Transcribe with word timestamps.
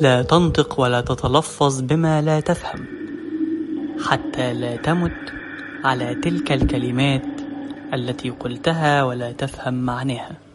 لا 0.00 0.22
تنطق 0.22 0.80
ولا 0.80 1.00
تتلفظ 1.00 1.80
بما 1.80 2.22
لا 2.22 2.40
تفهم 2.40 2.86
حتى 4.08 4.52
لا 4.52 4.76
تمت 4.76 5.32
على 5.84 6.14
تلك 6.14 6.52
الكلمات 6.52 7.26
التي 7.94 8.30
قلتها 8.30 9.04
ولا 9.04 9.32
تفهم 9.32 9.74
معناها. 9.74 10.49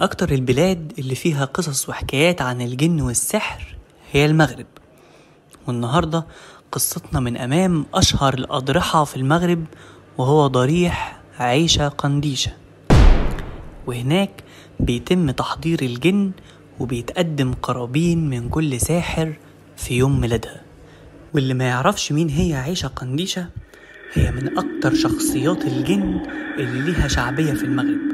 أكتر 0.00 0.32
البلاد 0.32 0.92
اللي 0.98 1.14
فيها 1.14 1.44
قصص 1.44 1.88
وحكايات 1.88 2.42
عن 2.42 2.60
الجن 2.60 3.00
والسحر 3.00 3.76
هي 4.12 4.26
المغرب. 4.26 4.66
والنهاردة 5.66 6.26
قصتنا 6.72 7.20
من 7.20 7.36
أمام 7.36 7.86
أشهر 7.94 8.34
الأضرحة 8.34 9.04
في 9.04 9.16
المغرب 9.16 9.64
وهو 10.18 10.46
ضريح 10.46 11.20
عيشة 11.38 11.88
قنديشة. 11.88 12.52
وهناك 13.86 14.44
بيتم 14.80 15.30
تحضير 15.30 15.82
الجن 15.82 16.30
وبيتقدم 16.78 17.52
قرابين 17.52 18.30
من 18.30 18.48
كل 18.48 18.80
ساحر 18.80 19.32
في 19.76 19.94
يوم 19.94 20.20
ميلادها. 20.20 20.60
واللي 21.34 21.54
ما 21.54 21.64
يعرفش 21.64 22.12
مين 22.12 22.28
هي 22.28 22.54
عيشة 22.54 22.86
قنديشة 22.86 23.48
هي 24.12 24.30
من 24.30 24.58
أكتر 24.58 24.94
شخصيات 24.94 25.64
الجن 25.64 26.20
اللي 26.58 26.92
ليها 26.92 27.08
شعبية 27.08 27.52
في 27.52 27.64
المغرب. 27.64 28.09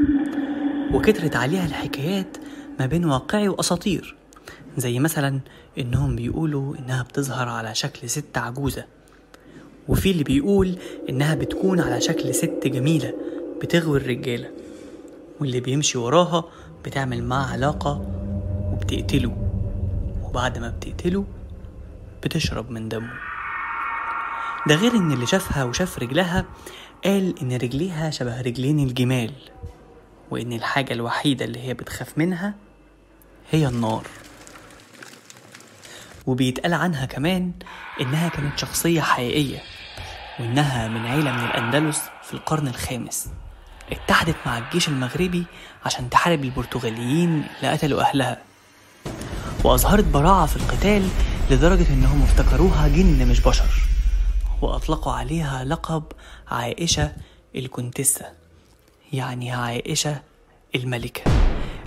وكترت 0.95 1.37
عليها 1.37 1.67
الحكايات 1.67 2.37
ما 2.81 2.87
بين 2.87 3.05
واقعي 3.05 3.49
وأساطير 3.49 4.17
زي 4.77 4.99
مثلا 4.99 5.41
إنهم 5.79 6.17
بيقولوا 6.17 6.77
إنها 6.79 7.03
بتظهر 7.03 7.49
على 7.49 7.75
شكل 7.75 8.11
ست 8.11 8.39
عجوزة 8.39 8.85
وفي 9.89 10.11
اللي 10.11 10.25
بيقول 10.25 10.79
إنها 11.09 11.35
بتكون 11.35 11.81
على 11.81 12.01
شكل 12.01 12.35
ست 12.35 12.61
جميلة 12.67 13.15
بتغوي 13.63 13.99
الرجالة 13.99 14.51
واللي 15.41 15.61
بيمشي 15.61 15.99
وراها 15.99 16.45
بتعمل 16.85 17.25
معاه 17.25 17.47
علاقة 17.53 18.07
وبتقتله 18.73 19.37
وبعد 20.25 20.59
ما 20.59 20.69
بتقتله 20.69 21.25
بتشرب 22.25 22.71
من 22.71 22.89
دمه. 22.89 23.13
ده 24.67 24.75
غير 24.75 24.93
إن 24.93 25.13
اللي 25.13 25.27
شافها 25.27 25.65
وشاف 25.65 25.99
رجلها 25.99 26.45
قال 27.05 27.35
إن 27.43 27.53
رجليها 27.53 28.11
شبه 28.11 28.41
رجلين 28.41 28.79
الجمال. 28.79 29.31
وإن 30.31 30.53
الحاجة 30.53 30.93
الوحيدة 30.93 31.45
اللي 31.45 31.61
هي 31.61 31.75
بتخاف 31.75 32.19
منها 32.19 32.55
هي 33.51 33.67
النار. 33.69 34.07
وبيتقال 36.27 36.75
عنها 36.75 37.05
كمان 37.07 37.53
إنها 38.01 38.29
كانت 38.29 38.59
شخصية 38.59 39.01
حقيقية 39.01 39.59
وإنها 40.41 40.89
من 40.89 41.07
عيلة 41.07 41.33
من 41.33 41.45
الأندلس 41.45 42.03
في 42.23 42.35
القرن 42.35 42.69
الخامس. 42.69 43.29
اتحدت 43.93 44.37
مع 44.47 44.59
الجيش 44.59 44.89
المغربي 44.89 45.45
عشان 45.85 46.11
تحارب 46.11 46.45
البرتغاليين 46.45 47.45
اللي 47.57 47.73
قتلوا 47.73 48.01
أهلها. 48.03 48.39
وأظهرت 49.65 50.05
براعة 50.05 50.47
في 50.47 50.57
القتال 50.57 51.09
لدرجة 51.51 51.89
إنهم 51.93 52.23
افتكروها 52.23 52.89
جن 52.89 53.29
مش 53.29 53.41
بشر 53.41 53.69
وأطلقوا 54.63 55.13
عليها 55.13 55.65
لقب 55.65 56.03
عائشة 56.49 57.13
الكونتسة 57.57 58.25
يعني 59.13 59.51
عائشة 59.53 60.23
الملكة 60.75 61.23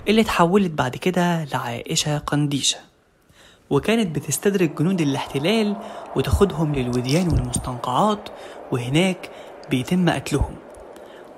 اللي 0.08 0.20
اتحولت 0.20 0.70
بعد 0.70 0.96
كده 0.96 1.44
لعائشة 1.44 2.18
قنديشة 2.18 2.78
وكانت 3.70 4.16
بتستدرج 4.16 4.74
جنود 4.74 5.00
الاحتلال 5.00 5.76
وتاخدهم 6.16 6.74
للوديان 6.74 7.28
والمستنقعات 7.28 8.28
وهناك 8.72 9.30
بيتم 9.70 10.10
قتلهم. 10.10 10.56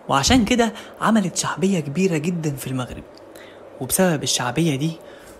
وعشان 0.09 0.45
كده 0.45 0.73
عملت 1.01 1.37
شعبية 1.37 1.81
كبيرة 1.81 2.17
جدا 2.17 2.57
في 2.57 2.67
المغرب. 2.67 3.05
وبسبب 3.81 4.23
الشعبية 4.23 4.77
دي 4.77 4.93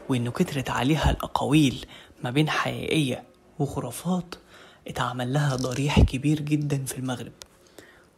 وإنه 0.09 0.31
كترت 0.31 0.71
عليها 0.71 1.11
الأقاويل 1.11 1.87
ما 2.25 2.31
بين 2.31 2.51
حقيقية 2.51 3.23
وخرافات 3.59 4.35
اتعمل 4.89 5.33
لها 5.33 5.57
ضريح 5.57 6.01
كبير 6.01 6.41
جدا 6.41 6.85
في 6.85 6.99
المغرب. 6.99 7.33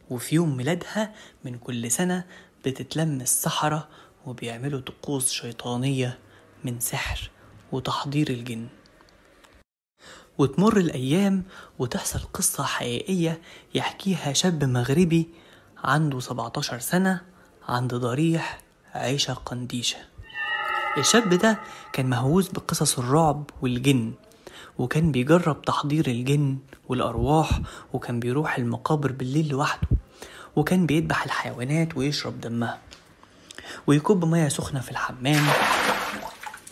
وفي 0.09 0.35
يوم 0.35 0.57
ميلادها 0.57 1.13
من 1.45 1.57
كل 1.57 1.91
سنة 1.91 2.25
بتتلم 2.65 3.21
السحرة 3.21 3.87
وبيعملوا 4.25 4.79
طقوس 4.81 5.31
شيطانية 5.31 6.19
من 6.63 6.79
سحر 6.79 7.29
وتحضير 7.71 8.29
الجن. 8.29 8.67
وتمر 10.37 10.77
الأيام 10.77 11.43
وتحصل 11.79 12.19
قصة 12.33 12.63
حقيقية 12.63 13.41
يحكيها 13.75 14.33
شاب 14.33 14.63
مغربي 14.63 15.29
عنده 15.83 16.19
17 16.19 16.79
سنة 16.79 17.21
عند 17.67 17.95
ضريح 17.95 18.59
عيشة 18.93 19.33
قنديشة. 19.33 19.97
الشاب 20.97 21.33
ده 21.33 21.59
كان 21.93 22.09
مهووس 22.09 22.49
بقصص 22.49 22.99
الرعب 22.99 23.49
والجن 23.61 24.13
وكان 24.77 25.11
بيجرب 25.11 25.61
تحضير 25.61 26.07
الجن 26.07 26.57
والأرواح 26.89 27.61
وكان 27.93 28.19
بيروح 28.19 28.57
المقابر 28.57 29.11
بالليل 29.11 29.47
لوحده. 29.49 29.87
وكان 30.55 30.85
بيذبح 30.85 31.23
الحيوانات 31.25 31.97
ويشرب 31.97 32.41
دمها 32.41 32.79
ويكب 33.87 34.25
مياه 34.25 34.47
سخنة 34.49 34.79
في 34.79 34.91
الحمام. 34.91 35.43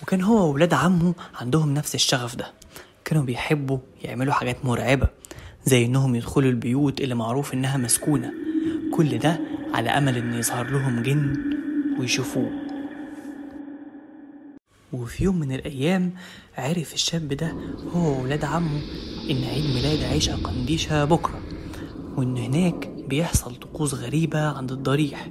وكان 0.02 0.22
هو 0.22 0.48
وولاد 0.50 0.74
عمه 0.74 1.14
عندهم 1.36 1.74
نفس 1.74 1.96
الشغف 1.96 2.36
ده. 2.36 2.52
كانوا 3.06 3.24
بيحبوا 3.24 3.78
يعملوا 4.02 4.34
حاجات 4.34 4.66
مرعبة 4.66 5.08
زي 5.66 5.86
إنهم 5.86 6.16
يدخلوا 6.16 6.50
البيوت 6.50 7.02
اللي 7.02 7.16
معروف 7.16 7.54
إنها 7.54 7.78
مسكونة. 7.78 8.34
كل 8.94 9.18
ده 9.20 9.40
على 9.74 9.90
أمل 9.90 10.18
إن 10.18 10.34
يظهر 10.34 10.70
لهم 10.70 11.04
جن 11.04 11.36
ويشوفوه. 12.00 12.52
وفي 14.94 15.24
يوم 15.24 15.40
من 15.40 15.52
الأيام 15.52 16.14
عرف 16.58 16.94
الشاب 16.94 17.28
ده 17.28 17.56
هو 17.94 18.20
وولاد 18.20 18.46
عمه 18.46 18.82
إن 19.30 19.44
عيد 19.44 19.66
ميلاد 19.66 20.04
عيشة 20.04 20.36
قنديشة 20.36 21.06
بكرة 21.06 21.42
وإن 22.18 22.38
هناك 22.38 22.93
بيحصل 23.14 23.56
طقوس 23.56 23.94
غريبة 23.94 24.40
عند 24.40 24.72
الضريح 24.72 25.30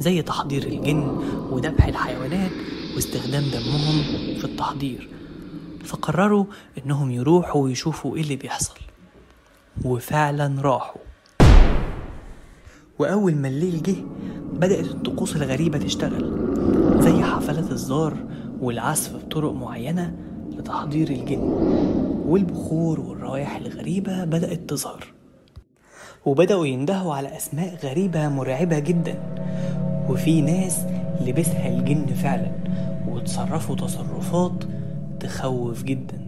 زي 0.00 0.22
تحضير 0.22 0.62
الجن 0.62 1.02
وذبح 1.50 1.86
الحيوانات 1.86 2.50
واستخدام 2.94 3.42
دمهم 3.42 4.02
في 4.38 4.44
التحضير. 4.44 5.08
فقرروا 5.84 6.44
إنهم 6.78 7.10
يروحوا 7.10 7.62
ويشوفوا 7.62 8.16
إيه 8.16 8.22
اللي 8.22 8.36
بيحصل. 8.36 8.74
وفعلا 9.84 10.62
راحوا. 10.62 11.00
وأول 12.98 13.34
ما 13.34 13.48
الليل 13.48 13.82
جه 13.82 13.96
بدأت 14.52 14.86
الطقوس 14.86 15.36
الغريبة 15.36 15.78
تشتغل 15.78 16.24
زي 17.00 17.22
حفلات 17.22 17.70
الزار 17.70 18.16
والعزف 18.60 19.16
بطرق 19.16 19.52
معينة 19.52 20.16
لتحضير 20.58 21.10
الجن. 21.10 21.40
والبخور 22.26 23.00
والروائح 23.00 23.56
الغريبة 23.56 24.24
بدأت 24.24 24.70
تظهر. 24.70 25.19
وبدأوا 26.24 26.66
يندهوا 26.66 27.14
على 27.14 27.36
أسماء 27.36 27.74
غريبة 27.82 28.28
مرعبة 28.28 28.78
جدا. 28.78 29.36
وفي 30.08 30.40
ناس 30.40 30.78
لبسها 31.20 31.68
الجن 31.68 32.06
فعلا 32.06 32.50
وتصرفوا 33.08 33.76
تصرفات 33.76 34.64
تخوف 35.20 35.82
جدا. 35.82 36.26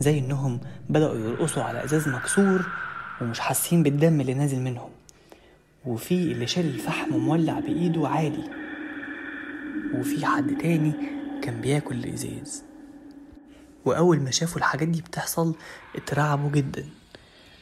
زي 0.00 0.18
إنهم 0.18 0.60
بدأوا 0.88 1.18
يرقصوا 1.18 1.62
على 1.62 1.84
أزاز 1.84 2.08
مكسور 2.08 2.66
ومش 3.20 3.40
حاسين 3.40 3.82
بالدم 3.82 4.20
اللي 4.20 4.34
نازل 4.34 4.60
منهم. 4.60 4.90
وفي 5.86 6.14
اللي 6.14 6.46
شال 6.46 6.66
الفحم 6.66 7.16
مولع 7.16 7.60
بإيده 7.60 8.08
عادي. 8.08 8.44
وفي 9.94 10.26
حد 10.26 10.56
تاني 10.56 10.92
كان 11.42 11.60
بياكل 11.60 11.94
الإزاز. 11.94 12.62
وأول 13.84 14.20
ما 14.20 14.30
شافوا 14.30 14.58
الحاجات 14.58 14.88
دي 14.88 15.00
بتحصل 15.00 15.54
اترعبوا 15.96 16.50
جدا. 16.50 16.84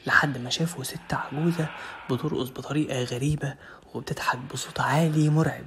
لحد 0.06 0.38
ما 0.38 0.50
شافوا 0.50 0.84
ست 0.84 1.12
عجوزة 1.14 1.68
بترقص 2.10 2.48
بطريقة 2.48 3.04
غريبة 3.04 3.54
وبتضحك 3.94 4.38
بصوت 4.52 4.80
عالي 4.80 5.28
مرعب. 5.28 5.64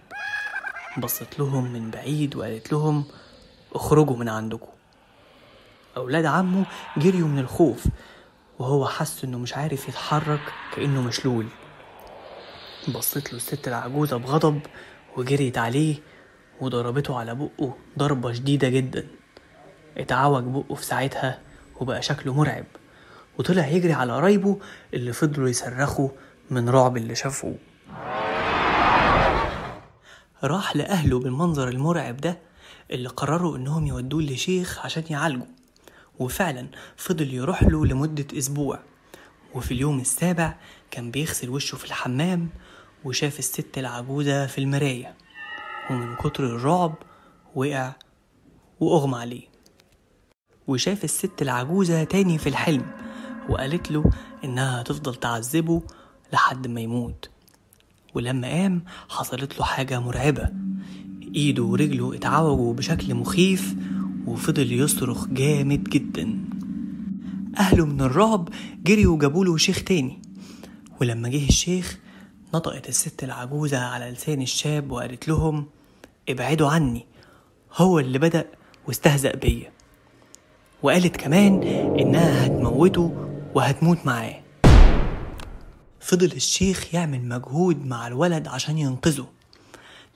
بصت 0.97 1.39
لهم 1.39 1.73
من 1.73 1.91
بعيد 1.91 2.35
وقالت 2.35 2.71
لهم 2.71 3.05
اخرجوا 3.73 4.17
من 4.17 4.29
عندكم. 4.29 4.71
أولاد 5.97 6.25
عمه 6.25 6.65
جريوا 6.97 7.27
من 7.27 7.39
الخوف 7.39 7.85
وهو 8.59 8.87
حس 8.87 9.23
إنه 9.23 9.37
مش 9.37 9.53
عارف 9.53 9.89
يتحرك 9.89 10.53
كأنه 10.75 11.01
مشلول. 11.01 11.47
بصت 12.95 13.29
له 13.31 13.37
الست 13.37 13.67
العجوزة 13.67 14.17
بغضب 14.17 14.61
وجريت 15.17 15.57
عليه 15.57 15.95
وضربته 16.61 17.19
على 17.19 17.35
بقه 17.35 17.75
ضربة 17.97 18.33
شديدة 18.33 18.69
جدا. 18.69 19.07
اتعوج 19.97 20.43
بقه 20.43 20.75
في 20.75 20.85
ساعتها 20.85 21.39
وبقى 21.79 22.01
شكله 22.01 22.33
مرعب. 22.33 22.65
وطلع 23.39 23.67
يجري 23.67 23.93
على 23.93 24.13
قرايبه 24.13 24.59
اللي 24.93 25.13
فضلوا 25.13 25.49
يصرخوا 25.49 26.09
من 26.49 26.69
رعب 26.69 26.97
اللي 26.97 27.15
شافوه. 27.15 27.55
راح 30.43 30.75
لأهله 30.75 31.19
بالمنظر 31.19 31.67
المرعب 31.67 32.17
ده 32.17 32.37
اللي 32.91 33.09
قرروا 33.09 33.57
إنهم 33.57 33.87
يودوه 33.87 34.21
لشيخ 34.21 34.85
عشان 34.85 35.03
يعالجه. 35.09 35.45
وفعلا 36.19 36.67
فضل 36.97 37.33
يروح 37.33 37.63
له 37.63 37.85
لمدة 37.85 38.37
أسبوع. 38.37 38.79
وفي 39.55 39.73
اليوم 39.73 39.99
السابع 39.99 40.55
كان 40.91 41.11
بيغسل 41.11 41.49
وشه 41.49 41.75
في 41.75 41.85
الحمام 41.85 42.49
وشاف 43.05 43.39
الست 43.39 43.77
العجوزة 43.77 44.47
في 44.47 44.57
المراية. 44.57 45.15
ومن 45.89 46.15
كتر 46.15 46.43
الرعب 46.43 46.93
وقع 47.55 47.91
وأغمى 48.79 49.17
عليه. 49.17 49.47
وشاف 50.67 51.03
الست 51.03 51.41
العجوزة 51.41 52.03
تاني 52.03 52.37
في 52.37 52.49
الحلم. 52.49 53.08
وقالت 53.49 53.91
له 53.91 54.03
إنها 54.43 54.81
هتفضل 54.81 55.15
تعذبه 55.15 55.81
لحد 56.33 56.67
ما 56.67 56.81
يموت. 56.81 57.29
ولما 58.15 58.47
قام 58.47 58.83
حصلت 59.09 59.59
له 59.59 59.65
حاجة 59.65 59.99
مرعبة. 59.99 60.49
إيده 61.35 61.63
ورجله 61.63 62.15
اتعوجوا 62.15 62.73
بشكل 62.73 63.15
مخيف 63.15 63.75
وفضل 64.27 64.71
يصرخ 64.71 65.27
جامد 65.27 65.83
جدا. 65.83 66.39
أهله 67.57 67.85
من 67.85 68.01
الرعب 68.01 68.49
جريوا 68.83 69.15
وجابوله 69.15 69.57
شيخ 69.57 69.83
تاني. 69.83 70.21
ولما 71.01 71.29
جه 71.29 71.47
الشيخ 71.47 71.99
نطقت 72.53 72.89
الست 72.89 73.23
العجوزة 73.23 73.77
على 73.77 74.11
لسان 74.11 74.41
الشاب 74.41 74.91
وقالت 74.91 75.27
لهم 75.27 75.65
ابعدوا 76.29 76.69
عني 76.69 77.05
هو 77.75 77.99
اللي 77.99 78.19
بدأ 78.19 78.45
واستهزأ 78.87 79.35
بيا. 79.35 79.71
وقالت 80.83 81.17
كمان 81.17 81.63
إنها 81.99 82.45
هتموته 82.45 83.28
وهتموت 83.59 84.05
معاه. 84.05 84.41
فضل 85.99 86.31
الشيخ 86.31 86.93
يعمل 86.93 87.27
مجهود 87.27 87.85
مع 87.85 88.07
الولد 88.07 88.47
عشان 88.47 88.77
ينقذه. 88.77 89.27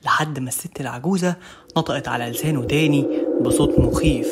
لحد 0.04 0.38
ما 0.38 0.48
الست 0.48 0.80
العجوزة 0.80 1.36
نطقت 1.76 2.08
على 2.08 2.30
لسانه 2.30 2.64
تاني 2.64 3.06
بصوت 3.42 3.78
مخيف 3.78 4.28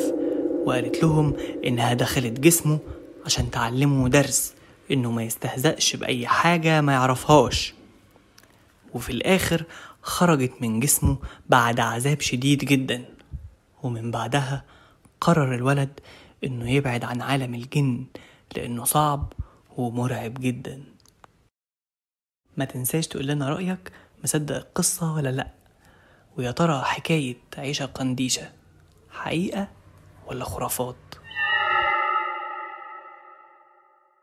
وقالت 0.65 1.03
لهم 1.03 1.33
إنها 1.65 1.93
دخلت 1.93 2.39
جسمه 2.39 2.79
عشان 3.25 3.51
تعلمه 3.51 4.09
درس 4.09 4.53
إنه 4.91 5.11
ما 5.11 5.23
يستهزأش 5.23 5.95
بأي 5.95 6.27
حاجة 6.27 6.81
ما 6.81 6.93
يعرفهاش. 6.93 7.73
وفي 8.93 9.09
الآخر 9.09 9.63
خرجت 10.01 10.53
من 10.61 10.79
جسمه 10.79 11.17
بعد 11.49 11.79
عذاب 11.79 12.21
شديد 12.21 12.65
جدا. 12.65 13.05
ومن 13.83 14.11
بعدها 14.11 14.63
قرر 15.21 15.55
الولد 15.55 15.99
إنه 16.43 16.71
يبعد 16.71 17.03
عن 17.03 17.21
عالم 17.21 17.55
الجن 17.55 18.05
لأنه 18.57 18.83
صعب 18.83 19.33
ومرعب 19.77 20.33
جدا. 20.33 20.83
ما 22.57 22.65
تنساش 22.65 23.07
تقول 23.07 23.27
لنا 23.27 23.49
رأيك 23.49 23.91
مصدق 24.23 24.55
القصة 24.55 25.13
ولا 25.13 25.29
لأ؟ 25.29 25.51
ويا 26.37 26.51
ترى 26.51 26.81
حكاية 26.81 27.37
عيشة 27.57 27.85
قنديشة 27.85 28.51
حقيقة 29.11 29.67
ولا 30.27 30.45
خرافات؟ 30.45 31.12